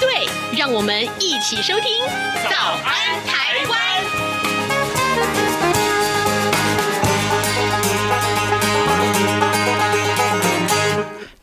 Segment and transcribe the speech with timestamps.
[0.00, 2.02] 对，让我们一起收听
[2.50, 3.78] 《早安台湾》。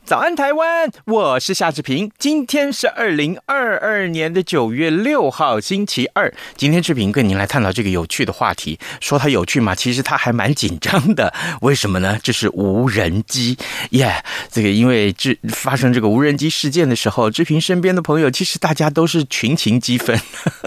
[0.08, 0.90] 早安，台湾！
[1.04, 2.10] 我是夏志平。
[2.18, 6.34] 今天是二零二二年的九月六号，星期二。
[6.56, 8.80] 今天志平跟您来探讨这个有趣的话题。
[9.02, 11.34] 说它有趣嘛，其实它还蛮紧张的。
[11.60, 12.18] 为什么呢？
[12.24, 13.58] 这是无人机
[13.90, 14.24] 耶！
[14.50, 20.18] 这个因为这发生这个无人机事件的时候，志平身边的朋友其实大家都是群情激愤。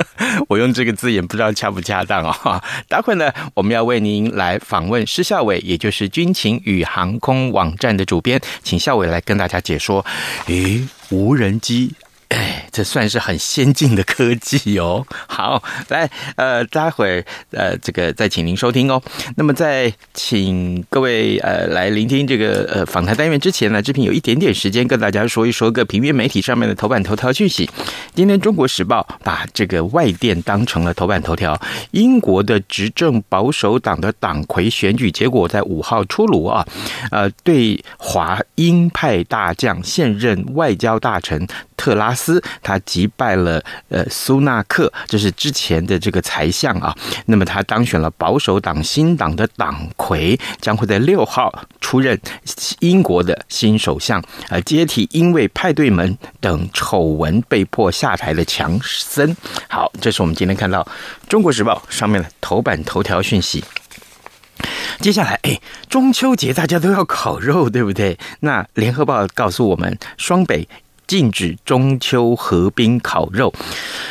[0.48, 2.62] 我用这个字眼不知道恰不恰当啊、哦？
[2.88, 9.18] 待会呢，我们要为您来访问施孝伟，也就是军情与航空网站的主编，请孝伟来。
[9.30, 10.04] 跟大家解说，
[10.46, 11.94] 诶，无人机。
[12.30, 15.04] 哎，这算是很先进的科技哦。
[15.26, 19.02] 好，来，呃，待会儿，呃，这个再请您收听哦。
[19.36, 27.68] 那么，在请各位呃来聆听这个呃访谈单元之前呢，志平有一点点时间跟大家说一说个平面媒体上面的头版头条讯息。
[28.14, 31.60] 今天《中国时报》把这个外电当成了头版头条。
[31.90, 36.64] 英国的执政保守党的党魁选举结果在五号出炉啊，
[37.10, 41.44] 呃，对华鹰派大将现任外交大臣。
[41.80, 46.94] 特拉斯他击败了呃苏纳克，这是之前的这个财相啊。
[47.24, 52.20] 那么他当选了保守党新党的党魁，将会在六号出任
[52.80, 59.34] 英国的新首相，呃，接替因为派对门等丑闻被迫下台的强森。
[59.66, 60.82] 好，这是我们今天看到
[61.30, 63.64] 《中国时报》上面的头版头条讯息。
[65.00, 65.58] 接下来，哎，
[65.88, 68.18] 中秋节大家都要烤肉，对不对？
[68.40, 70.68] 那《联合报》告诉我们，双北。
[71.10, 73.52] 禁止中秋河滨烤肉，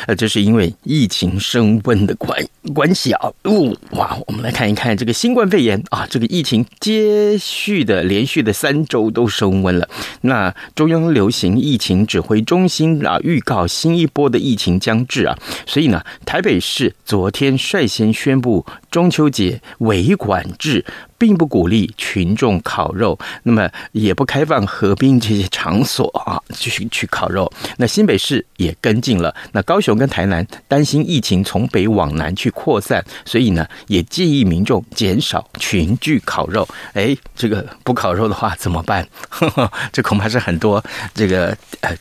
[0.06, 2.38] 呃，这是因为疫情升温的关
[2.74, 3.32] 关系啊。
[3.44, 9.88] 哦，哇，我们来看一看这个新冠肺炎啊，这个疫情接续的连续的三周都升温了。
[10.20, 15.34] 那中央流行疫情指挥中心啊，预告新一波的疫情将至啊，
[15.66, 20.84] 所以呢，台北市昨天率先宣布中秋节围管制。
[21.20, 27.52] 并不鼓励群众烤肉，那么也不开放河滨这些场所啊，继续去烤肉。
[27.76, 36.66] 那新北市也跟进了，那高雄跟台南担心疫情从北往南去扩散，所以呢，也建议民众减少群聚烤肉。
[36.94, 39.06] 哎，这个不烤肉的话怎么办？
[39.28, 40.82] 呵呵，这恐怕是很多
[41.12, 41.94] 这个呃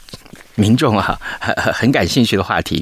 [0.56, 2.82] 民众啊很很感兴趣的话题。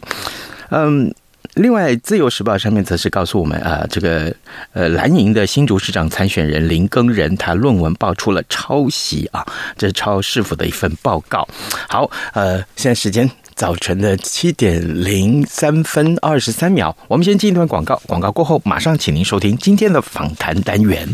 [0.70, 1.12] 嗯。
[1.58, 4.34] 另外，《自由时报》上面则是告诉我们啊，这个
[4.74, 9.44] 呃蓝营的新竹市长参选人林耕仁，他论文爆出了抄袭啊，
[9.76, 11.48] 这是抄市府的一份报告。
[11.90, 21.10] 好，呃，现在时间早晨的七点零三分二十三秒，我们先进一段广告，广告过后马上请您收听今天的访谈单元。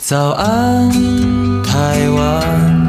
[0.00, 0.90] 早安，
[1.62, 2.88] 台湾，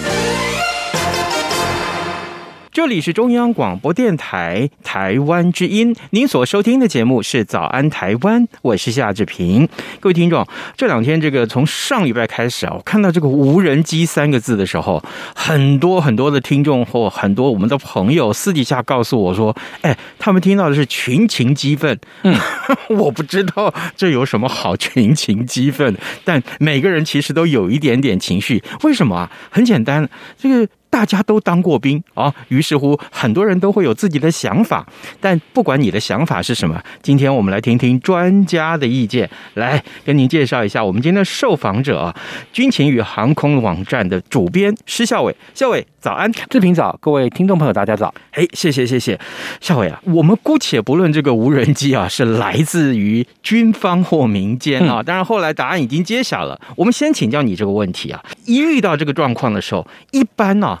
[2.73, 9.67] 这里是中央广播电台台湾之音，您所收听的节目是《早安台湾》，我是夏志平。
[9.99, 15.03] 各位听众，这两天这个从上礼拜开始啊，我看到这个无人机三个字的时候，
[15.35, 19.53] 很多很多的听众或很多我们的朋友私底下告诉我说
[19.83, 22.33] ：“哎，他们听到的是群情激愤。”嗯，
[22.97, 25.93] 我不知道这有什么好群情激愤，
[26.23, 28.63] 但每个人其实都有一点点情绪。
[28.83, 29.31] 为什么啊？
[29.49, 30.71] 很简单，这个。
[30.91, 34.85] 大家都当过兵啊，于是乎很多人都会有自己的想法。
[35.19, 42.15] 但不管你的想法是什么，今天我们来听听专家的意见，来跟您介绍一下我们今天的受访者啊，
[42.51, 45.33] 军情与航空网站的主编施孝伟。
[45.53, 48.13] 孝伟，早安，志平早，各位听众朋友，大家早。
[48.31, 49.17] 哎，谢谢谢谢，
[49.61, 56.59] 孝伟啊，我们姑且不论这个无人机啊是来自于军方或民间啊，当然后来答案已经揭晓了。
[56.75, 60.80] 我们先请教你这个问题啊，一遇到这个状况的时候，一般呢、啊？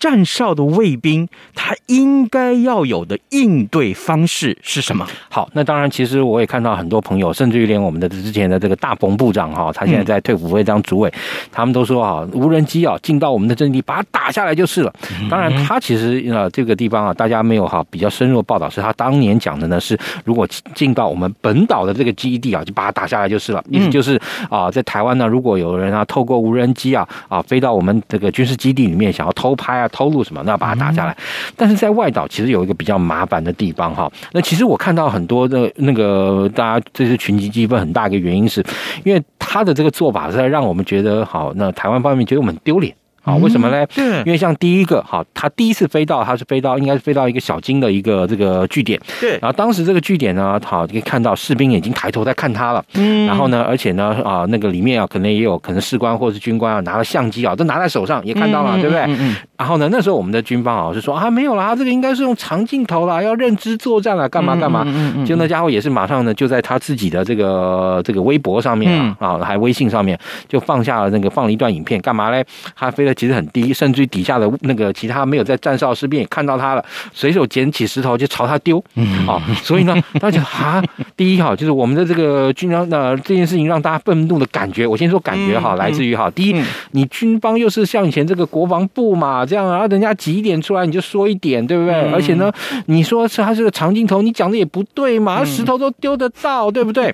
[0.00, 5.06] 站哨的卫兵他应该要有的应对方式是什么？
[5.28, 11.12] 好，那当然，其实我也看到很多朋友，甚至于连我们的之前的这个大鹏部长哈，他现在在退伍会当主委，
[11.52, 14.92] 他们都说啊，无人机啊进到我们的阵地，把它打下来就是了。
[15.28, 23.62] 当然，他其实呃这个地方啊，大家没有哈比较深入的报道，是他当年讲的呢是，如果进到我们本岛的这个基地啊，就把它打下来就是了。
[23.68, 24.18] 意思就是
[24.48, 31.16] 啊，在台湾呢，如果有人啊透过无人机啊啊飞到我们这个军事基地里面，想要偷拍啊、偷录什么，那要把它打下来。
[31.56, 34.10] 但是在外岛其实有一个比较麻烦的地方哈。
[34.32, 38.64] 那其实我看到很多的那个大家这些群集积分很大一个原因是，
[39.04, 42.94] 因为他的这个做法是在让我们觉得好，那台湾方面觉得我们丢脸。
[43.22, 43.86] 啊，为什么呢？
[43.94, 49.00] 对，因为像第一个，哈，他第一次飞到，他是飞到，应该是飞到一个小金的一个这个据点。
[49.20, 52.82] 对，然后当时这个据点呢，好，可以看到士兵已经抬头在看他了。
[52.94, 59.02] 嗯，然后呢，而且呢，啊，那个里面啊，可能也有可能士官或者是军官啊，拿了相机啊，都拿在手上，也看到了，对不对？
[59.02, 59.36] 嗯嗯。
[59.58, 64.82] 然后呢，那时候我们的军方啊，是说啊，没有啦，这个应该是用长镜头啦，要认知作战啦，干嘛干嘛。
[64.86, 65.26] 嗯嗯。
[65.26, 70.18] 就那家伙也是马上呢，就在他自己的这个这个微博上面啊，啊，还微信上面
[70.48, 72.42] 就放下了那个放了一段影片，干嘛嘞？
[72.74, 73.90] 他飞得其实很低，甚。
[73.90, 80.80] 至于底下的那个其他没有在站哨士兵也看到他了，随手捡起石头就朝他丢，嗯，啊，所以呢，大家 哈，
[81.16, 86.62] 第一哈，就是我们的这个军方那这件事情让大家愤怒的感觉，我先说感觉哈，来自于哈，第一，
[86.92, 91.94] 你军方又是像以前这个国防部嘛，这样，然后人家挤一点出来你就说一点，对不对？
[92.12, 92.52] 而且呢，
[92.86, 97.12] 你说是他是个长镜头，你讲的也不对嘛，石头都丢得到，对不对？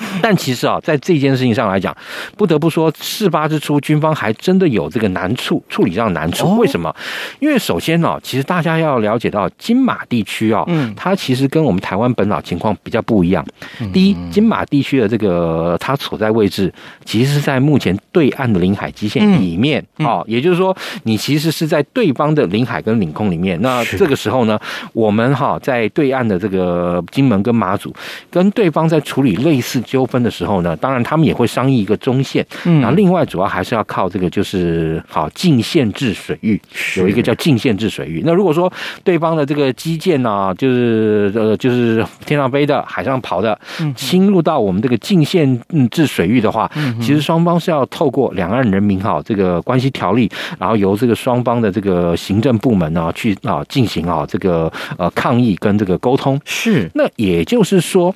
[0.22, 1.96] 但其实啊，在这件事情上来讲，
[2.36, 6.56] 不得不说，事发之初，军方还真的有这个难处，处理上的难处。
[6.56, 6.94] 为什么？
[7.38, 13.44] 因为首先呢，其实大家要了解到金马地区啊，嗯，它其实跟我们台湾本岛情况比较不一样。
[13.92, 16.72] 第一，金马地区的这个它所在位置，
[17.04, 23.60] 其实是在目前对岸的领海基线里面啊，也就是说，你其实是在对方的领海跟领空里面。
[23.60, 24.58] 那这个时候呢，
[24.92, 27.94] 我们哈在对岸的这个金门跟马祖，
[28.30, 29.82] 跟对方在处理类似。
[29.90, 36.60] 纠纷的时候呢，当然他们也会商议一个中线，嗯，然后另外主要还是要靠这个就是好禁限制水域，
[36.96, 38.22] 有一个叫禁限制水域。
[38.24, 38.72] 那如果说
[39.02, 43.58] 对方的这个基建呢，就是呃就是天上飞的、海上跑的，
[43.96, 45.60] 侵入到我们这个禁限
[45.90, 56.40] 制水域的话，嗯其实双方是要透过两岸人民哈这个关系条例，然后由这个双方的这个行政部门呢去啊进行啊这个呃抗议跟这个沟通。
[56.44, 58.14] 是，那也就是说。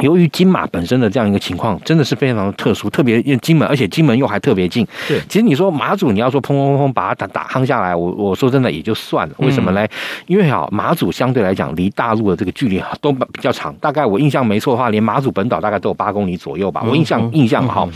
[0.00, 4.86] 由于金马本身的这样一个情况，真的是非常的特殊，特别因为金门，而且金门又还特别近。
[5.06, 9.34] 对，其实你说马祖，你要说砰砰砰砰把它打打夯下来，我我说真的也就算了。
[9.38, 9.86] 为什么呢？
[10.26, 16.82] 因为啊，马祖相对来讲离大陆的这个距离都比较长，大概我印象没错的话，连马祖本岛大概都有八公里左右吧。
[16.86, 17.88] 我印象印象好。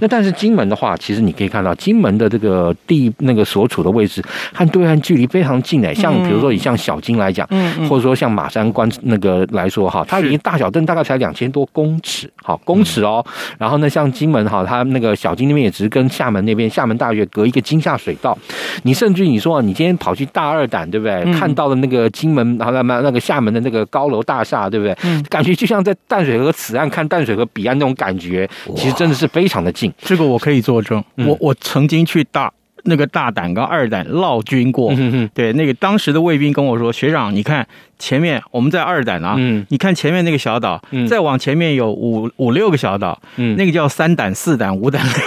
[0.00, 4.22] 那但是金门的话，其实你可以看到金门的这个地那个所处的位置
[4.52, 5.94] 和对岸距离非常近诶。
[5.94, 7.46] 像比如说以像小金来讲，
[7.88, 11.50] 或者说像马山关那个来说哈，它离大小镇大概才两千。
[11.50, 13.26] 多公尺，好公尺哦。
[13.58, 18.38] 然后呢，像金门哈，它那个小金那边也只是跟厦门那边厦门大学隔一个金厦水道。
[18.84, 21.14] 你甚至你说，你今天跑去大二胆，对不对？
[21.24, 24.96] 嗯、看到了那个金门，然后那么那个厦门的那个高楼大厦，对不对？
[25.02, 29.92] 嗯、感觉就像在淡水河此岸看淡水河彼岸那种感觉，其实真的是非常的近。
[29.98, 32.52] 这个我可以作证，嗯、我我曾经去大。
[32.84, 37.66] 那个大胆跟二胆绕军过，嗯、哼对，那个当时的卫兵跟我说：“学长，你看
[37.98, 45.20] 前面我们在二胆啊，嗯、你看前面那个小岛，嗯、再往前面有五五六个小岛，嗯、那个叫三胆、四胆、五胆、六胆。”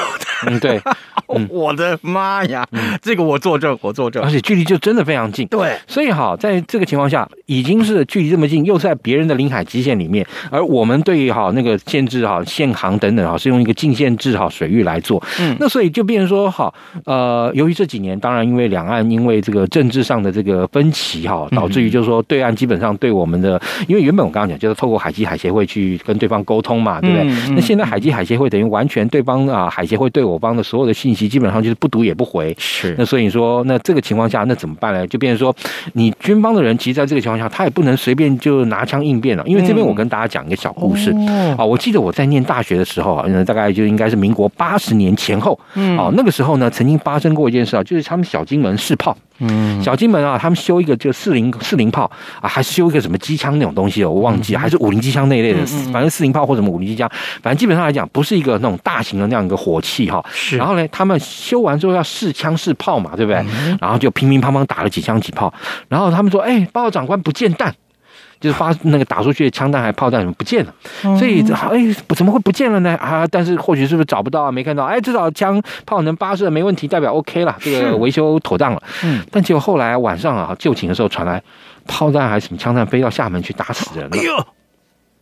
[0.46, 0.78] 嗯，对，
[1.50, 2.68] 我的妈呀，
[3.02, 5.48] 这个我作证，我作证，而且距离就真的非常近。
[5.48, 15.24] 对，所以哈，在这个情况下，已经是距离这么近，又在别人的领海基线里面，而我们对于哈那个限制哈限航等等哈，是用一个禁限制哈水域来做。
[15.40, 16.74] 嗯，那所以就变成说哈，
[17.06, 27.56] 呃，由于这几年，当然因为两岸因为这个政治上的这个分歧哈，导致于就是说对岸基本上对我们的，因为原本我刚刚讲就是透过海基海协会去跟对方沟通嘛，对不对？
[27.56, 30.34] 那现在海基海协会等于完全对方啊海协会对我。
[30.34, 32.96] 我方的所有的信息基本上就是不读也不回，是。
[32.98, 35.06] 那所以说，那这个情况下那怎么办呢？
[35.08, 35.56] 就变成说，
[35.94, 39.44] 你军方的人其实在这个情况下，他也不能随便就拿枪应变了。
[39.46, 41.12] 因为这边我跟大家讲一个小故事。
[41.12, 49.18] 啊，嗯、我记得我在念大学的时候啊，大概就应该是民国八十年前后，嗯，哦，那个时候呢，曾经发生过一件事啊，就是他们小金门试炮。
[49.50, 52.10] 嗯，小金门啊，他们修一个就四零四零炮
[52.42, 57.10] 啊，还是修一个什么机枪那种东西哦，我忘记了，还是五零机枪那一类的，反正四零炮或者什么五零机枪，
[57.42, 60.24] 反正基本上来讲，不是一个那种大型的那样一个火器哈。
[60.34, 60.58] 是。
[60.58, 63.46] 然后呢，他们修完之后要试枪试炮嘛，对不对？
[63.80, 65.54] 然后就乒乒乓乓打了几枪几炮，
[65.88, 67.74] 然后他们说，哎，报告长官不见弹。
[68.44, 70.74] 就是发那个打出去的枪弹还炮弹怎么不见了？
[71.18, 72.94] 所以哎，怎么会不见了呢？
[72.98, 74.52] 啊，但是或许是不是找不到啊？
[74.52, 74.84] 没看到？
[74.84, 78.84] 哎，至少枪炮能发射没问题，代表 OK 了，这个维修妥当了。
[79.06, 81.42] 嗯，但结果后来晚上啊就寝的时候传来
[81.88, 84.18] 炮弹还是什么枪弹飞到厦门去打死人了。
[84.18, 84.46] 哎呦，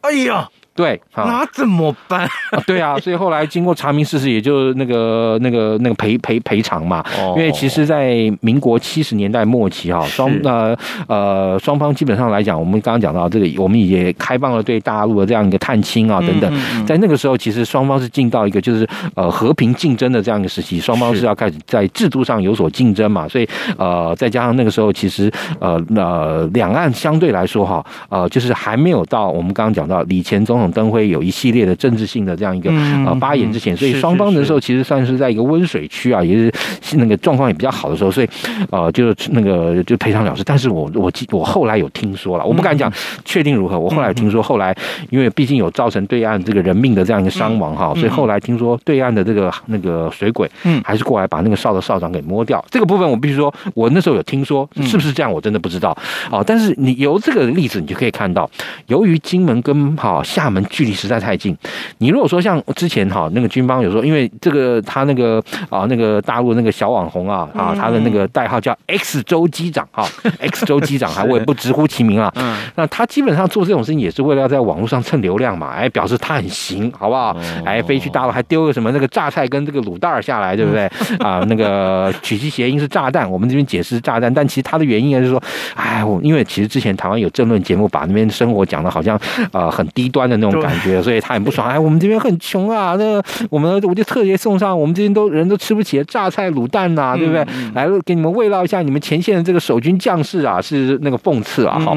[0.01, 0.49] 哎呀！
[0.73, 2.27] 对，那怎么办？
[2.65, 7.03] 对啊，所以后来经过查明事实，也就那个、那个、那个赔赔赔偿嘛。
[7.19, 10.75] 哦、因为其实，在民国七十年代末期哈，双呃
[11.07, 16.49] 呃双方基本上来讲，我们刚刚讲到这个，我们也开放了对大陆的这样一个探亲啊等等。
[16.53, 23.27] 嗯嗯嗯、在那个时候，其实双方是进到一个就是呃和平竞争的这样一个时期，双方是要开始在制度上有所竞争嘛。
[23.27, 23.47] 所以
[23.77, 32.71] 呃，再加上那个时候，其实呃呃两岸相对来说哈呃就是还没有到我们刚刚讲到李前总统灯辉有一系列的政治性的这样一个
[33.05, 36.35] 呃发言之前，所以双方的时候其实算是在一个温水区啊，也
[36.81, 38.29] 是那个状况也比较好的时候，所以
[38.69, 40.43] 呃就是那个就赔偿了事。
[40.45, 42.91] 但是我我记我后来有听说了，我不敢讲
[43.25, 44.75] 确定如何，我后来有听说后来
[45.09, 52.63] 因为毕竟有造成对岸这个人命的这样一个伤亡哈，所以后来听说对岸的这个那个水鬼嗯还是过来把那个哨的哨长给摸掉。
[52.69, 55.97] 这个部分我必须说，我那时候有听说是不是这样，我真的不知道
[56.29, 56.43] 啊。
[56.45, 58.49] 但是你由这个例子你就可以看到，
[58.87, 60.91] 由于金门跟哈厦门距离。
[61.01, 61.57] 实在太近，
[61.97, 70.05] 你如果说像之前哈那个军方有说，因为这个他那个啊那个大陆那个小网红啊啊他的那个代号叫 X 周机长哈
[70.39, 72.31] X 周机长还我也不直呼其名啊，
[72.75, 77.35] 那他基本上做这种事情也是为了要在网络上蹭流量嘛，哎表示他很行，好不好？
[77.65, 80.85] 哎飞去大陆还丢个什么那个榨菜跟这个卤蛋儿下来，对不对？
[81.17, 85.41] 啊那个 取其谐音是炸弹，我们这边解释炸弹，但其实他的原因还是说，
[85.73, 89.19] 哎我因为其实之前台湾有政论节目把那边生活讲的好像
[89.51, 91.01] 呃很低端的那种感觉。
[91.01, 97.45] 所以他很不爽，哎，我们这边很穷啊，那我们我就特别送上我们这边都人都吃不起的榨菜卤蛋呐，对不对？
[97.73, 101.95] 来给你们慰劳一下你们前线的这个守军将士啊，是那个讽刺啊，好。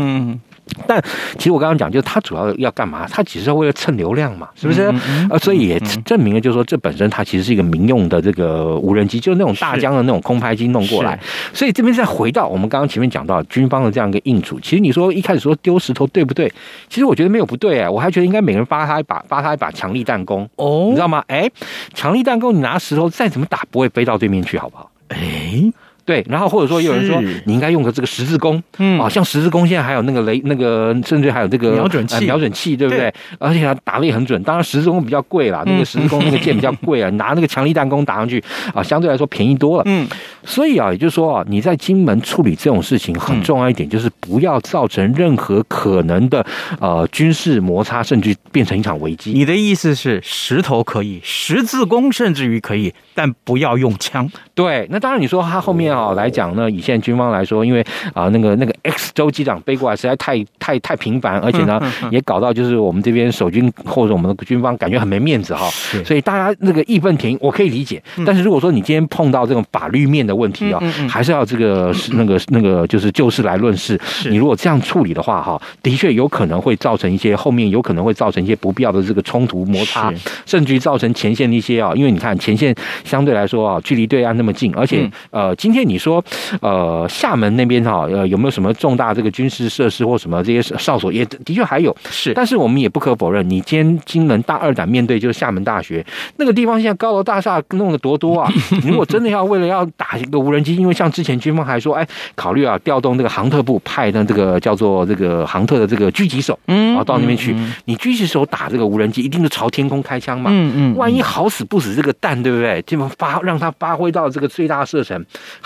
[0.86, 1.02] 但
[1.38, 3.06] 其实我刚刚讲，就是他主要要干嘛？
[3.10, 4.92] 他只是为了蹭流量嘛，是不是？
[5.30, 11.18] 呃，所以也证明了，就是说这本身它其实是一个民用的这个无人机，就是那种大疆的那种空拍机弄过来。
[11.52, 16.52] 所以这边再回到我们刚刚前面讲到军方的这样一个应处，其实你说一开始说丢石头对不对？
[16.88, 21.24] 其实我觉得没有不对哎，我还觉得应该每个人发他一把，发他一把强力弹弓哦，你知道吗？
[21.28, 21.50] 哎，
[21.94, 24.90] 强力弹弓你拿石头再怎么打不会飞到对面去，好不好？
[25.08, 25.72] 哎。
[26.04, 33.12] 对，然后或者说有人说你应该用个这个十字弓，嗯，啊，像十字弓现在还有那个雷那个，甚至还有这个瞄准器，瞄准器对不对？
[33.38, 34.42] 而且它打的也很准。
[34.42, 38.42] 当然十字弓比较贵啦，那个十字弓那个箭比较贵啊， 拿那个强力弹弓打上去
[38.74, 39.82] 啊，相对来说便宜多了。
[39.86, 40.06] 嗯，
[40.44, 46.44] 所以啊，也就是说啊，你在金门处理这种事情很重要一点，就是不要造成任何可能的
[46.80, 49.32] 呃军事摩擦，甚至变成一场危机。
[49.32, 54.30] 你的意思是石头可以，十字弓甚至于可以，但不要用枪。
[54.54, 55.93] 对，那当然你说他后面。
[55.96, 65.68] 好来讲呢，以现在军方来说，因为啊那个那个 X 周机长飞过来实在太太太频繁，而且呢也搞到就是我们这边守军或者我们的军方感觉很没面子哈，
[66.04, 68.02] 所以大家那个义愤填膺，我可以理解。
[68.26, 73.98] 但是如果说你今天碰到这种法律面的问题啊，还是要这个那个那个就是就事来论事。
[74.28, 80.12] 你如果这样处理的话哈，的确有可能会造成一些后面有可能会造成一些不必要的这个冲突摩擦，
[80.44, 82.74] 甚至于造成前线的一些啊，因为你看前线
[83.04, 85.83] 相对来说啊距离对岸那么近，而且呃今天。
[85.84, 86.24] 你说，
[86.60, 91.12] 呃，厦门那边哈，呃，有没有什么重大这个军事设施或什么这些哨所？
[91.12, 92.32] 也的确还有，是。
[92.34, 96.04] 但是我们也不可否认，你今天金门大二胆面对就是厦门大学
[96.36, 98.50] 那个地方，现在高楼大厦弄得多多啊！
[98.86, 112.82] 如果真的要为了要打一个无人机，因为像之前军方还说，哎，考虑啊调动这个航特部派的这个叫做这个航特的这个狙击手，嗯，然后到那边去，你狙击手打这个无人机，一定是朝天空开枪嘛，嗯嗯，万一好死不死这个弹对不对？
[112.86, 115.24] 这么发让它发挥到这个最大射程。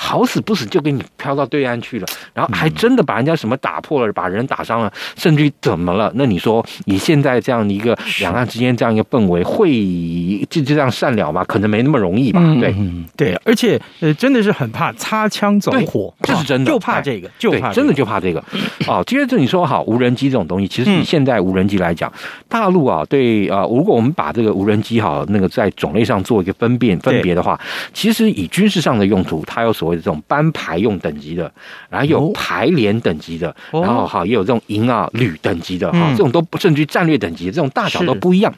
[0.08, 6.10] 好死不死就给你飘到对岸去了，然后还真的把人家什么打破了，把人打伤了，甚至于怎么了？
[6.14, 9.70] 那你说以现在这样的一个两岸之间这样一个氛围，会
[10.48, 11.44] 就就这样善了吗？
[11.44, 12.40] 可能没那么容易吧？
[12.58, 12.74] 对
[13.14, 18.42] 对，而且呃，真的是很怕擦枪走火，这是真的，就怕这个，就怕真的就怕这个。
[18.86, 22.10] 哦，接着你说好无人机这种东西，其实以现在无人机来讲，
[22.48, 27.60] 大陆啊，对啊，如果我们把这个无人机哈那个在种类上做一个分辨分别的话，
[27.92, 30.22] 其实以军事上的用途，它有所谓的这种。
[30.28, 31.50] 班牌用等级的，
[31.88, 38.52] 然后有排联等级的，然后哈也有这种营啊旅等级的哈，这种都不甚至于战略等级，这种大小都不一样。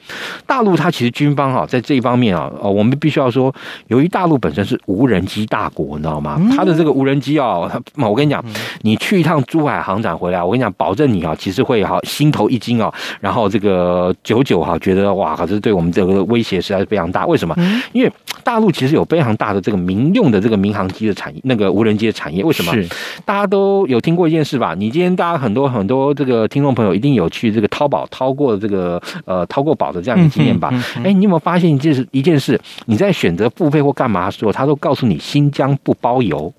[0.46, 3.54] 大陆它其实军方哈在这一方面啊，我们必须要说，
[3.86, 6.40] 由于大陆本身是无人机大国，你知道吗？
[6.56, 8.44] 它的这个无人机啊， 我跟你讲，
[8.80, 17.26] 你去一趟珠海航展回来，我跟你讲，保证你啊，其实会哈心头一惊啊，然后这个久久哈觉得哇，可是对我们这个威胁实在是非常大。
[17.26, 17.54] 为什么？
[17.92, 22.42] 因为大陆其实有非常大的这个民用的这个民航机的产那个无人机的产业。
[22.42, 22.72] 为什么？
[22.72, 22.88] 是
[23.24, 24.74] 大家都有听过一件事吧？
[24.76, 30.68] 你今天大家很多很多这个听众朋友一定有去这个淘宝淘过这个呃淘过宝的这样一个经验吧？
[30.72, 32.06] 哎、嗯嗯嗯，你有没有发现一件事？
[32.10, 36.52] 一件事，你在选择付费或干嘛的时候，他都告诉你新疆不包邮。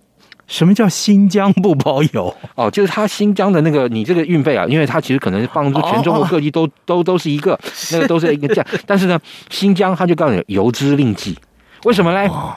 [0.47, 2.35] 什么叫新疆不包邮？
[2.55, 7.57] 哦，就是他新疆的那个你这个运费啊，因为他其实可能放出全中国各地都、哦、都都是一个，
[7.93, 9.17] 那个都是一个价， 但是呢，
[9.49, 11.37] 新疆他就告诉你邮资另计，
[11.85, 12.27] 为什么呢？
[12.29, 12.53] 哦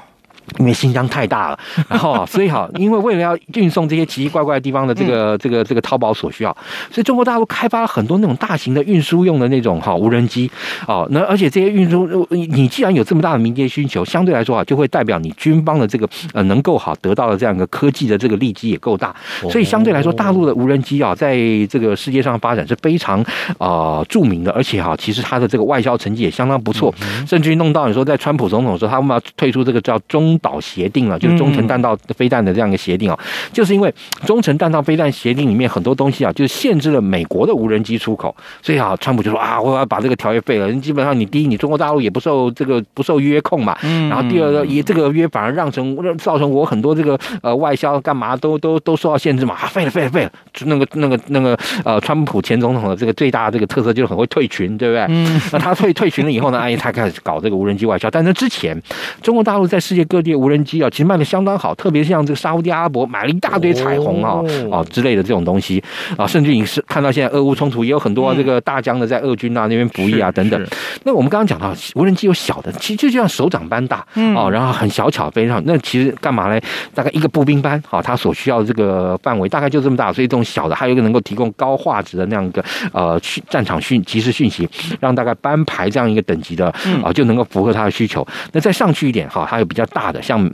[0.59, 1.59] 因为新疆太大了，
[1.89, 6.57] 然后啊，所以哈，因为为了要运送这些奇奇怪怪的地方的这个这个这个淘宝所需要，
[6.91, 10.51] 所以中国大陆开发了很多那种大型的运输用的那种哈无人机。
[10.87, 11.07] 哦。
[11.11, 19.15] 那而且这些运输，你既然有这么大的民间需求，相对来说啊，就会代表你军方的这个呃能够好得到的这样一个科技的这个利基也够大，
[19.51, 21.37] 所以相对来说，大陆的无人机啊，在
[21.69, 23.21] 这个世界上发展是非常
[23.59, 26.95] 啊、呃、著名的，而且哈，其实它的这个外销成绩也相当不错，
[27.27, 30.34] 甚至于弄到你说在川普总统的时候，他们要退出这个叫中。
[30.39, 33.19] 岛协定了，就是中程弹道飞弹的这样一个协定啊，
[33.53, 33.93] 就是因为
[34.27, 40.73] 中程弹道飞弹协定里面很多东西啊，就是限制了美国的无人机出口，所以啊，川普就说啊，我要把这个条约废了。
[40.75, 50.33] 基本上你第一，你中国大陆也不受这个不受约控嘛，然后第二个也这个约反而让成造成我很多这个呃外销干嘛都都都受到限制嘛，啊，废了废了废了。
[50.67, 55.05] 那个那个那个呃，川普前总统的这个最大的这个特色就是很会退群，对不对？
[55.09, 58.11] 嗯，那他退退群了以后呢，哎，他开始搞这个无人机外销。
[58.11, 58.81] 但是之前
[59.23, 60.35] 中国大陆在世界各地。
[60.35, 65.83] 无人机啊，其实卖的相当好，特别是像这个沙乌地阿拉伯买了一大堆彩虹啊啊之类的这种东西
[66.19, 70.67] 啊，甚至你是看到现在俄乌冲突也有很多这个大疆的在俄军啊那边服役啊等等。
[71.05, 73.99] 那我们刚刚讲到无人机有小的，其实就像手掌般大
[74.35, 75.63] 啊，然后很小巧非常。
[75.65, 76.61] 那其实干嘛呢？
[76.95, 84.69] 大概一个步兵班啊，它所需要的这个范围大概就这么大，所以这种小的还有一个能够提供高画质的那样一个呃战场讯即时讯息，
[85.01, 86.67] 让大概班排这样一个等级的
[87.03, 88.27] 啊就能够符合它的需求。
[88.53, 90.51] 那再上去一点哈，还有比较大像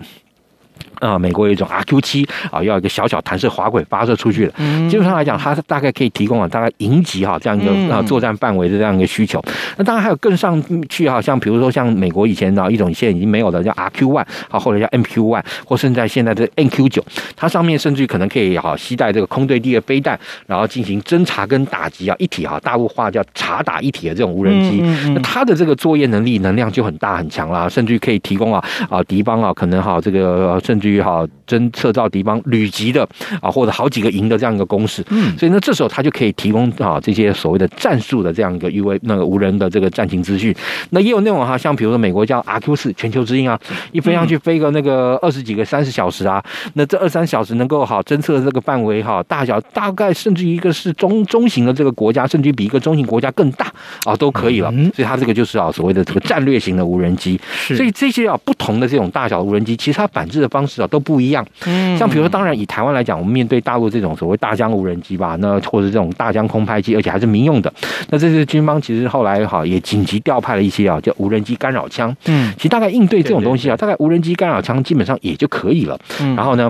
[1.01, 4.53] 啊，美国有一种 RQ 七啊，要一个小小弹射滑轨发射出去的。
[4.89, 9.43] 基本上来讲，它大概可以提供啊，大概营级哈这样一个啊作战范围的这样一个需求。
[9.77, 17.05] 那当然还有更上去哈，像比如说像美国以前的一种现在已经没有的叫 RQ one 啊，或者叫 MQ one，或甚至在现在的 NQ 九，
[17.35, 24.83] 它上面甚至于可能可以哈携带这个空对地的飞弹，然后进行侦察跟打击啊一体哈，大陆话叫查打一体的这种无人机。
[25.15, 31.01] 那它的这个作业能力能量就很大很强了，甚至于可以提供啊啊敌方啊可能哈这个甚至于。
[31.01, 33.09] 好，侦测到敌方旅级的
[33.41, 40.55] 啊，或者好几个营的这样一个攻势，嗯，所以呢，这时候他就可以提供啊这些所谓的战术的这样一个 UA 那个无人的这个战情资讯。
[40.91, 43.59] 那也有那种哈，像比如说美国叫 RQ 四全球之鹰啊，
[43.93, 53.73] 一飞上去飞个那个二十几个三十小时啊，那这二三小时能够好侦测这个范围哈大小，大概甚至于一个是中中型的这个国家，甚至于比一个中型国家更大
[54.05, 54.71] 啊都可以了。
[54.95, 57.41] 所以它这个就是啊所谓的这个战略型的无人机。
[57.57, 60.87] 所以这些啊不同的这种大小的无人机，其实它反制的方式啊。
[60.91, 67.73] 都不一样，嗯，像比如说，当然以台湾来讲，我们面对大陆这种所谓大疆无人机吧，那或者这种大疆空拍机，而且还是民用的，
[68.09, 76.69] 那这些军方其实后来哈也紧急调派了一些啊叫无人机干扰枪，嗯，其实大概应对这种东西啊，大概无人机干扰枪基本上也就可以了，嗯，然后呢。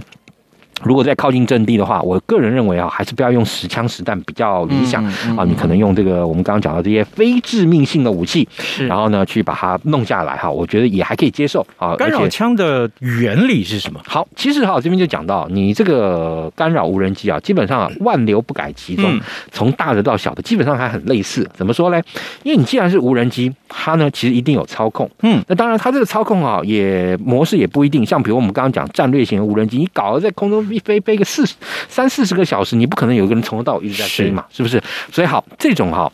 [0.82, 5.04] 如果在靠近阵地的话，我个人认为啊，还是不要用实枪实弹比较理想
[5.36, 5.44] 啊。
[5.44, 8.48] 你可能用这个我们刚刚讲到这些非致命性的武器，
[8.88, 11.94] 然后呢去把它弄下来哈，我觉得也还可以接受啊。
[11.96, 14.00] 干扰枪的原理是什么？
[14.06, 21.48] 好，其实哈这边就讲到，你这个干扰无人机啊，基本上啊万流不改其宗，从大的到小的基本上还很类似。
[21.54, 22.00] 怎么说呢？
[22.42, 25.10] 因为你既然是无人机，它呢其实一定有操控。
[25.22, 30.66] 嗯，那当然它这个操控啊也模式也不一定，像比如我们刚刚讲战略型无人机，你搞得在空中。
[30.74, 31.44] 一飞飞个四
[31.88, 34.82] 三四十个小时，你不可能有一个人从头到尾一直在飞嘛，是，是不是？
[35.12, 36.10] 所以好，这种哈。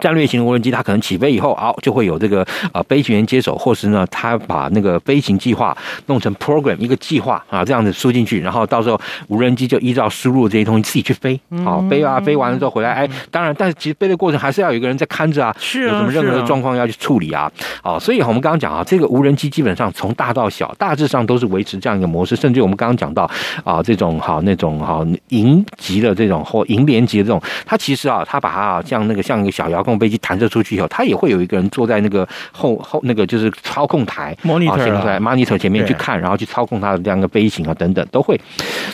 [0.00, 17.50] 战略型的无人机，它可能起飞以后，啊，就会有这个呃飞行员接手，或是呢，他把那个飞行计划弄成 program 一个计划啊，这样子输进去，然后到时候无人机就依照输入这些东西自己去飞，好飞啊，飞完了之后回来，哎，当然，但是其实飞的过程还是要有一个人在看着啊，是有什么任何的状况要去处理啊，
[17.82, 23.30] 啊，所以我们刚刚讲啊，这个无人机基本上从大到小，大致上都是维持这样一个模式，甚至我们刚刚讲到
[23.64, 38.38] 啊，这种好那种好营级的这种或营连级的这种，它其实啊，它把它啊像那个像一个小遥控飞机弹射出去以后，它也会有一个人坐在那个后后那个就是操控台 monitor monitor 前面去看，然后去操控它的这样一个飞行啊等等都会。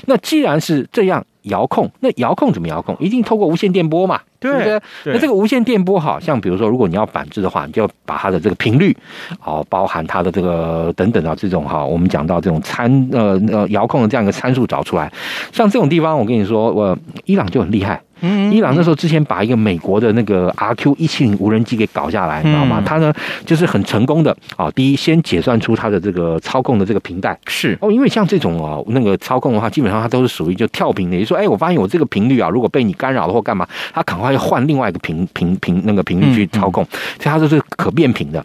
[0.06, 2.96] 那既然是这样遥控，那遥控怎么遥控？
[3.00, 4.80] 一定透过无线电波嘛，对不对？
[5.06, 8.96] 那这个无线电波，好像比如说，如果你要反制的话，你就把它的这个频率，
[9.42, 15.12] 哦，包含它的这个等等啊，这种哈，我们讲到这种参呃呃遥控的这样一个参数找出来。
[15.52, 18.00] 像这种地方，我跟你说，我伊朗就很厉害。
[18.50, 22.82] 伊朗那时候之前把一个美国的那个 RQ 一七零无人机给搞下来，你知道吗？
[22.84, 23.12] 他呢
[23.44, 27.76] 就是很成功的啊，第一先解算出它的这个操控的这个频带是。
[27.80, 36.84] 哦，因为像这种哦那个操控的话，基本上它都是属于就跳频的，也就是说，哎，我发现我这个频率啊，如果被你干扰了或干嘛，它赶快要换另外一个频频频那个频率去操控，
[37.18, 38.44] 所以它都是可变频的。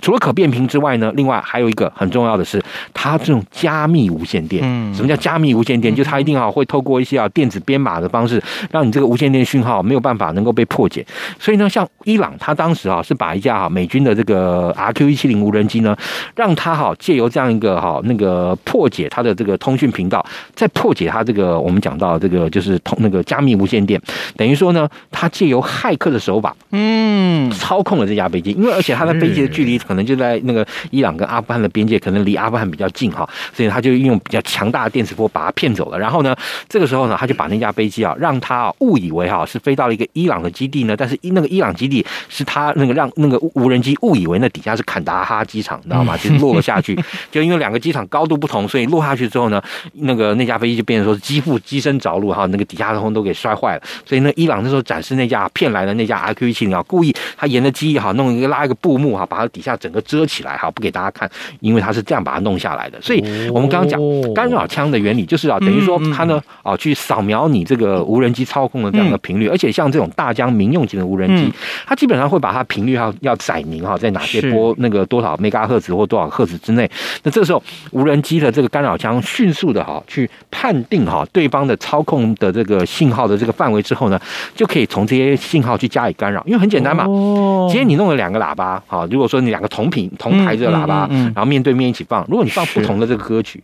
[0.00, 2.62] 除了可变频之外呢，另外还有一个很重要的是，
[2.94, 4.62] 它这种加密无线电。
[4.64, 5.94] 嗯，什么叫加密无线电？
[5.94, 11.04] 就它一定啊会透过一些啊电子编码的方式，让你这个无线电讯号没有办法能够被破解。
[11.38, 15.96] 所以呢，像伊朗，它当时啊是把一架哈美军的这个 RQ 一七零无人机呢，
[16.34, 24.00] 让它哈借由这样一个哈那个破解它的这个通讯频道，再破解它这个我们讲到这个就是通那个加密无线电，
[24.36, 30.06] 等于说呢，它借由骇客的手法，嗯，操控了这架飞机，因为而且它的飞机的距离可能。
[30.06, 35.98] 就在那个伊朗跟阿富汗的边界，可能离阿富汗比较近哈，所以他就运用比较强大的电磁波把他骗走了。
[35.98, 36.32] 然后呢，
[36.68, 46.16] 这个时候呢，他就把那架飞机啊，让他误以为哈是飞到了一个伊朗的基地呢，但是那个伊朗基地是他那个让那个无人机误以为那底下是坎达哈机场，你知道吗？
[46.18, 46.96] 就落了下去。
[47.32, 49.60] 就因为两个机场高度不同，所以落下去之后呢，
[49.94, 53.82] 那个那架飞机就变成说是机腹机身着陆哈，那个底下的通都给摔坏了。
[54.04, 59.75] 所以那，伊朗那时候展示那架骗来的那架 RQ 一七零啊，故意他沿着机翼哈弄一个拉一个布幕哈，把它底下。
[59.76, 63.00] 整个遮起来哈，不给大家看，因为它是这样把它弄下来的。
[63.00, 64.00] 所以我们刚刚讲
[64.34, 71.52] 干扰枪的原理，就是啊，等于说它呢啊，去扫描你这个无人机操控的这样的频率，而且像这种大疆民用型的无人机，
[71.86, 76.90] 它基本上会把它频率要要载明哈，在哪些波那个多少兆赫兹或多少赫兹之内。
[77.22, 84.18] 那这个时候无人机的这个干扰枪迅速的哈去判定哈对方的操控的这个信号的这个范围之后呢，
[84.54, 86.42] 就可以从这些信号去加以干扰。
[86.46, 89.65] 因为很简单嘛，哦今天你弄了两个喇叭，好，如果说你两个。
[89.68, 92.24] 同频同牌子的喇叭，然后面对面一起放。
[92.28, 93.62] 如果你放不同的这个歌曲，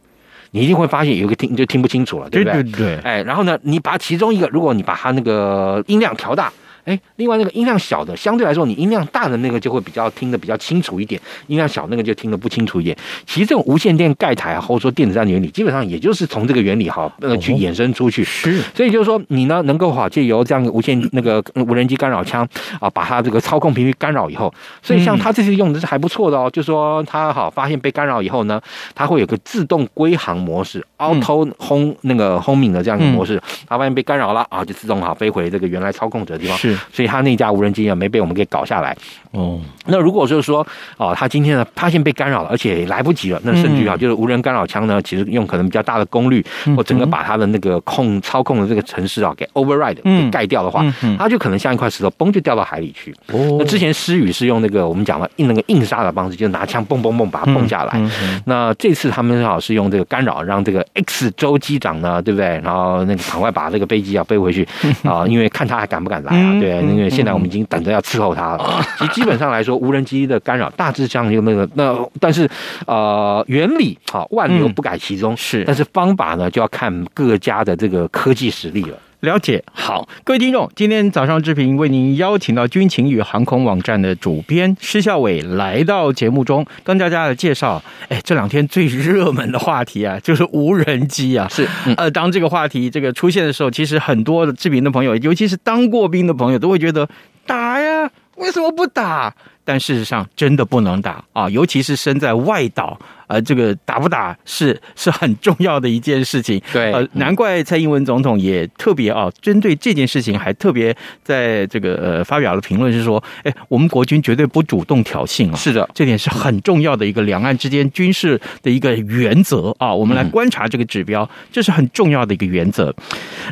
[0.51, 2.63] 你一定会发现有一个听就听不清楚了，对不对？
[2.63, 2.97] 对对。
[2.99, 6.53] 哎，然后呢，你把其中一个，如果你把它那个音量调大。
[6.85, 12.97] 哎，另外那个音量小的，相对来说你音量大的那个就会比较听得比较清楚一点，音量小那个就听得不清楚一点。
[13.27, 18.25] 其实这种无线电盖台啊，或者说电子战的原理，基本上也就是从这个原理哈，呃，去衍生出去。
[18.25, 22.47] 是，所以就是说你呢，能够哈借由这样无线那个无人机干扰枪
[22.81, 28.61] 啊，把它这个操控频率干扰以后，所以像它这次用的是还不错的哦，就是说它好发现被干扰以后呢，
[28.95, 36.59] 它会有个自动归航模式，auto home 那个 homing 的这样一个模式，它发现被干扰了啊，就自动哈飞回这个原来操控者的地方。
[36.59, 36.72] 是。
[36.93, 38.97] 所以他那架无人机啊，没被我们给搞下来。
[39.33, 40.67] 哦，那如果就是说，
[40.99, 46.45] 哦，他今天呢发现被干扰了，而且来不及了，那甚至啊，就是无人干扰枪呢，其实用可能比较大的功率，
[46.77, 50.85] 或整个把它的那个控操控的这个城市啊给 override 给盖掉的话，
[51.19, 53.11] 它就可能像一块石头，嘣就掉到海里去。
[53.33, 58.11] 哦，那之前施雨是用那个我们讲了硬那个硬杀的方式，就拿枪嘣嘣嘣把它蹦下来。
[58.45, 62.61] 那这次他们正好是用这个干扰，让这个 X 州机长呢，对不对？
[62.63, 64.69] 然后那个赶快把这个飞机啊飞回去
[65.05, 66.61] 啊，因为看他还敢不敢来啊？
[66.63, 66.83] 对。
[66.83, 68.85] 因为现在我们已经等着要伺候他了。
[68.99, 72.49] 其实基本上来说，无人机的干扰大致上就那个那，但是
[72.87, 78.97] 呃，原理啊万流不改其宗是，但是方法呢就要看各家的这个科技实力了。
[79.23, 79.63] 了解。
[79.73, 87.81] 好，各位听众，今天早上志平为您邀请到军情与航空网站的主编施孝伟来到节目中，跟大家的介绍。
[88.09, 91.47] 哎，这两天最热门的话题啊，就是无人机啊。
[91.49, 97.09] 是，嗯、呃，当这个话题这个出现的时候，其实很多的志平的朋友，尤其是当过兵的朋友，都会觉得
[97.47, 99.33] 打呀，为什么不打？
[99.65, 102.99] 但事实上，真的不能打啊，尤其是身在外岛。
[103.33, 106.61] 呃，这个打不打是 是很重要的一件事情。
[106.71, 115.57] 对，呃，难怪蔡英文总统也特别啊，针对这件事情还特别在这个呃发表了评论，是说，哎，我们国军绝对不主动挑衅啊。
[115.57, 119.93] 是的，这点是很重要的一个两岸之间军事的一个原则啊。
[119.95, 122.95] 我们来观察这个指标，这是很重要的一个原则。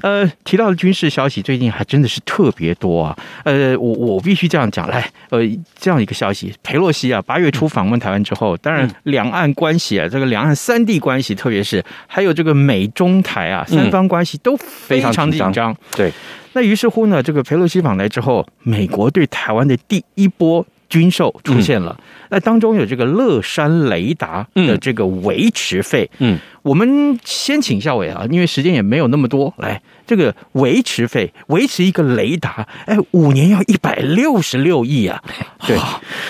[0.03, 3.17] 呃，提到的军事消息，最近还真的是特别多啊。
[3.45, 5.41] 呃，我我必须这样讲，来，呃，
[5.79, 15.75] 这样一个消息，裴洛西啊，八月初访问台湾之后，当然两岸关关系啊，这个两岸三地关系，特别是还有这个美中台啊，三方关系都非常紧张。
[15.93, 16.13] 对，
[16.55, 21.97] 那于是乎呢，这个佩洛西访来之后，美国对台湾的第一波军售出现了。
[22.31, 26.11] 那当中有这个乐山雷达的这个维持费。
[26.19, 29.81] 嗯，我们先请校伟啊，因为时间也没有那么多，来。
[30.07, 35.23] 这个维持费，维持一个雷达，哎，五年要一百六十六亿啊！
[35.65, 35.79] 对，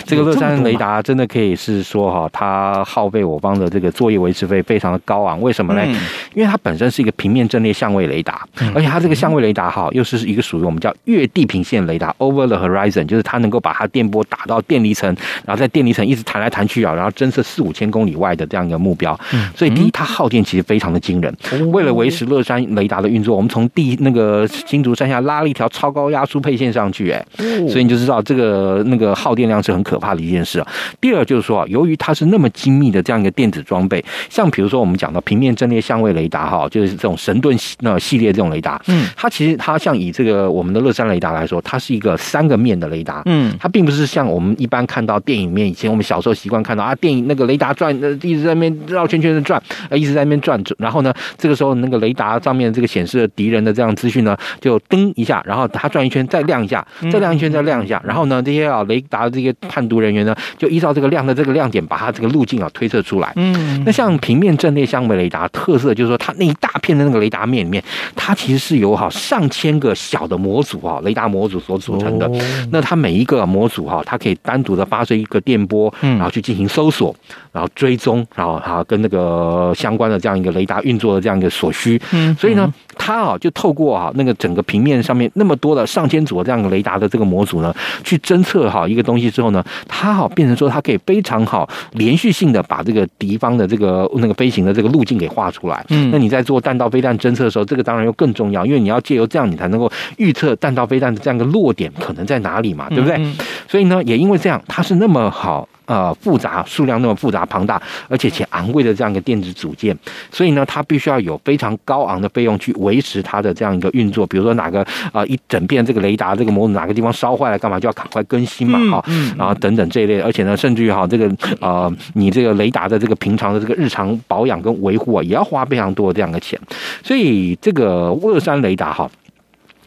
[0.05, 5.41] 这个乐山雷达真的可以是说哈，它耗费我方的这个作业维持费非常的高昂。
[5.41, 5.83] 为什么呢？
[5.87, 5.97] 嗯、
[6.35, 15.09] 因为它本身是一个平面阵列相位雷达，嗯、而且它这个相位雷达哈，又是一个属于我们叫越地平线雷达 （over the horizon），就是它能够把它电波打到电离层，
[15.47, 19.19] 然后在电离层一直弹来弹去啊，然后侦测四五千公里外的这样一个目标。
[19.33, 21.35] 嗯、所以第一，它耗电其实非常的惊人。
[21.73, 27.25] 为了维持乐山雷达的运作，我们从地那个新竹山下拉了一条超高压输配线上去，哎，
[27.69, 30.67] 所以你就知道这个那个耗电量是很可怕的一件事啊。
[31.01, 63.33] 第二就是说啊，由于它是那么精密的这样一个电子装备，像比如说我们讲到平面阵列相位雷达哈，就是这种神盾那系列这种雷达，嗯，它其实它像以这个我们的乐山雷达来说，它是一个三个面的雷达，嗯，它并不是像我们一般看到电影面，以前我们小时候习惯看到啊，电影那个雷达转，呃，一直在那边绕圈圈的转，呃，一直在那边转，然后呢，这个时候那个雷达上面这个显示的敌人的这样资讯呢，就噔一下，然后它转一圈再亮一下，再亮一圈再亮一下，然后呢，这些啊雷达的这些判读人员呢，就依照这个亮的这个亮点，把它这个路径啊推测出来。
[63.37, 67.83] 嗯，那像平面阵列相位雷达特色就是说，它那一大片的那个雷达面里面，
[68.15, 72.31] 它其实是由哈上千个小的模组啊，雷达模组所组成的。
[72.71, 77.15] 那它每一个模组哈，它可以单独的发射一个电波，然后去进行搜索，
[77.53, 82.01] 然后追踪，然后哈跟那个相关的这样一个雷达运作的这样一个所需。
[82.13, 95.85] 嗯，所以呢，它啊就透过啊那个整个平面上面那么多的上千组的这样一个雷达的这个模组呢，去侦测好一个东西之后呢，它好变成说它可以非常好连续性的把这个敌方的这个那个飞行的这个路径给画出来。
[95.91, 103.21] 嗯，那你在做弹道飞弹侦测的时候，这个当然又更重要，因为你要借由这样，你才能够预测弹道飞弹的这样一个落点可能在哪里嘛，对不对？
[103.69, 105.60] 所以呢，也因为这样，它是那么好。
[105.91, 109.97] 呃，复杂数量那么复杂庞大，而且且昂贵的这样一个电子组件，
[110.31, 114.25] 所以呢，它必须要有非常高昂的费用去维持它的这样一个运作。
[114.25, 121.29] 比如说哪个啊、呃、一整片这个雷达这个模组哪个地方烧坏了，干嘛就要赶快更新嘛，哈、嗯，然后等等这一类，而且呢，甚至于哈这个
[121.61, 126.57] 呃你这个雷达的这个平常的这个日常保养跟维护啊，也要花非常多的这样的钱。
[127.03, 129.11] 所以这个乐山雷达哈。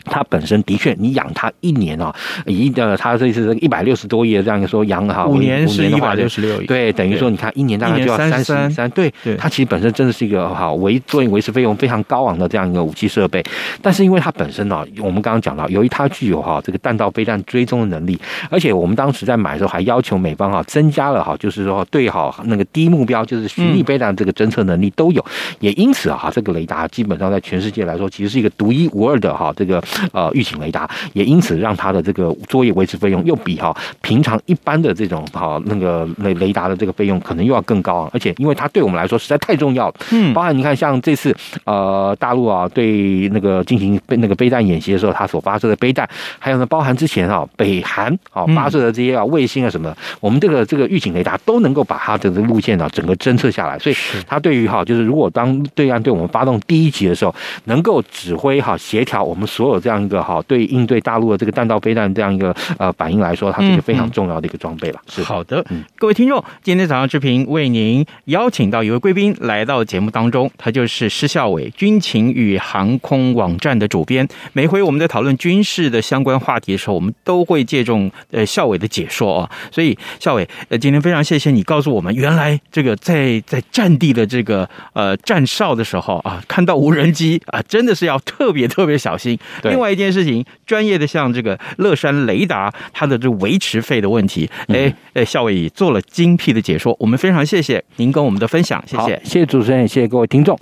[0.05, 2.13] 它本身的确，你养它一年啊，
[2.45, 13.43] 一呃，它这是一百六十多亿的这样一个说养哈，五年是一百六十六亿，对，等于说你看一年大概就要三十三，对，它其实本身真的是一个好维作为维持费用非常高昂的这样一个武器设备，
[13.81, 25.23] 但是因为它本身呢，我们刚刚讲到，由于它具有哈这个弹道飞弹追踪的能力，而且我们当时在买的时候还要求美方哈增加了哈，就是说对好那个低目标就是巡弋飞弹这个侦测能力都有，
[25.59, 29.81] 也因此啊，这个雷达基本上在全世界来说其实是一个独一无二的哈这个。
[30.11, 39.95] 呃，预警雷达也因此让它的这个作业维持费用又比哈平常一般的这种哈那个雷雷达的这个费用可能又要更高，而且因为它对我们来说实在太重要了。
[40.11, 46.07] 嗯，包含你看像这次呃大陆啊对那个进行那个飞弹演习的时候，它所发射的飞弹，
[46.39, 53.95] 还有呢包含之前啊北韩啊发射的这些啊卫星啊什么的，我们这个这个预警雷达都能够把它的这个路线啊整个侦测下来，所以
[54.27, 57.33] 它对于哈就是如果当对岸对我们发动第一击的时候，
[57.65, 60.23] 能够指挥哈协调我们所有这样一个。
[60.23, 65.01] 哈，对应对大陆的这个弹道飞弹这样一个呃反应来说，它是一个非常重要的一个装备了。
[65.09, 65.65] 是好的，
[65.97, 74.25] 各位听众，今天早上志平为您邀请到一位贵宾来到节目当中，他就是施孝伟，军情与航空网站的主编。
[74.53, 79.51] 每回我们在讨论军事的相关话题的时候，我们都会借重呃孝伟的解说啊。
[79.71, 89.37] 所以孝伟，呃，今天非常谢谢你告诉我们，原来这个在在战地的这个呃站哨的时候啊，看到无人机啊，真的是要特别特别小心。
[89.73, 100.57] 另外一件事情，专业的像这个乐山雷达，它的这维持费的问题，哎哎，夏威夷做了精辟的解说，我们非常谢谢您跟我们的分享，谢谢，谢谢主持人，谢谢各位听众。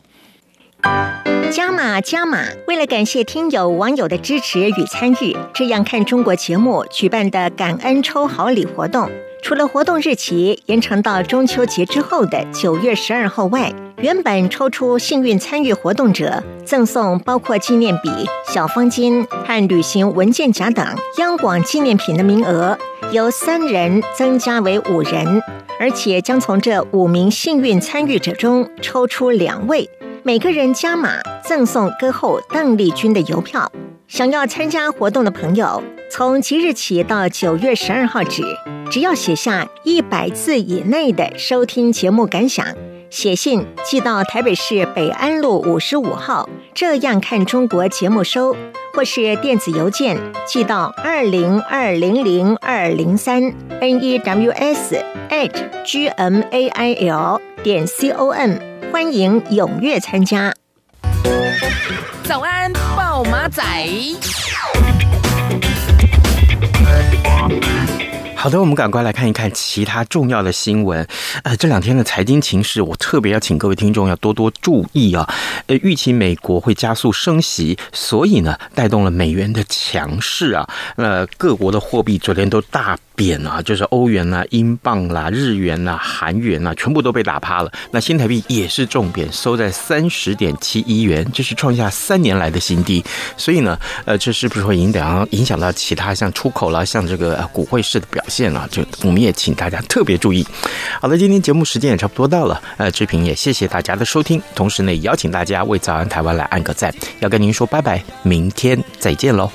[1.52, 9.10] 加码加码，为了感谢听友网友的支持与参与，这样看中国节目举办的感恩抽好礼活动，
[9.52, 18.10] 除了活动日期延长到中秋节之后的九月十二号外，原本抽出幸运参与活动者赠送包括纪念笔、
[18.48, 20.86] 小方巾和旅行文件夹等
[21.18, 22.78] 央广纪念品的名额，
[23.12, 25.44] 由三人增加为五人，
[25.78, 29.90] 而且将从这五名幸运参与者中抽出两位，
[30.24, 33.70] 每个人加码赠送歌后邓丽君的邮票。
[34.08, 38.44] 想要参加活动的朋友，从即日起到九月十二号止，
[38.92, 42.68] 只要写下一百字以内的收听节目感想。
[43.10, 48.54] 写信寄到台北市北安路五十五号，这样看中国节目收，
[48.94, 53.42] 或是电子邮件寄到二零二零零二零三
[53.80, 55.50] n e w s at
[55.86, 58.56] g m a i l 点 c o m，
[58.92, 60.54] 欢迎踊跃参加。
[62.26, 63.64] 早安，报马仔。
[68.36, 71.08] 好的，我们赶快来看一看其他重要的新闻。
[71.44, 75.32] 呃，这两天的财经情势，我特别要请各位听众要多多注意啊。
[75.68, 80.68] 呃，预期美国会加速升息，所以呢，带动了美元的强势啊。
[80.96, 82.98] 呃，各国的货币昨天都大。
[83.22, 87.72] 贬啊，就是欧元啦、英镑啦、日元啦、韩元啦，全部都被打趴了。
[87.92, 93.06] 那新台币也是重贬，收在三十点七一元，这是创下三年来的新低。
[93.38, 98.68] 所以呢，呃，这是不是会影响影响到其他像出口啦、像这个股汇市的表现啊？
[98.72, 100.44] 这我们也请大家特别注意。
[101.00, 109.52] 好了，今天节目时间也差不多到了，呃，志平也谢谢大家的收听，同时呢，也邀请大家为早安台湾来按个赞，要跟您说拜拜，明天再见喽。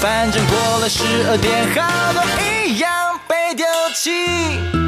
[0.00, 2.22] 反正过了十二点，好多
[2.66, 4.85] 一样被丢弃。